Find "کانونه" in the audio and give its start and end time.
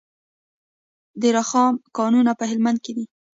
1.97-2.31